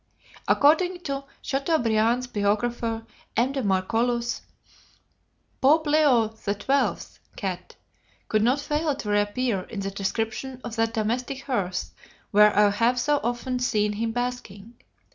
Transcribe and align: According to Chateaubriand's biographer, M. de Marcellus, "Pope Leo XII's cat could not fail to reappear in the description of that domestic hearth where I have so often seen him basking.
According 0.47 1.01
to 1.01 1.25
Chateaubriand's 1.43 2.25
biographer, 2.25 3.05
M. 3.37 3.51
de 3.51 3.61
Marcellus, 3.61 4.41
"Pope 5.61 5.85
Leo 5.85 6.33
XII's 6.35 7.19
cat 7.35 7.75
could 8.27 8.41
not 8.41 8.59
fail 8.59 8.95
to 8.95 9.09
reappear 9.11 9.61
in 9.69 9.81
the 9.81 9.91
description 9.91 10.59
of 10.63 10.75
that 10.77 10.95
domestic 10.95 11.43
hearth 11.43 11.93
where 12.31 12.51
I 12.57 12.71
have 12.71 12.99
so 12.99 13.19
often 13.21 13.59
seen 13.59 13.93
him 13.93 14.11
basking. 14.11 14.73